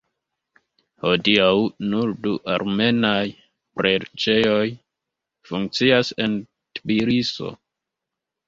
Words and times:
Hodiaŭ 1.03 1.49
nur 1.91 2.13
du 2.23 2.33
armenaj 2.53 3.21
preĝejoj 3.81 4.65
funkcias 5.51 6.13
en 6.27 6.43
Tbiliso. 6.81 7.55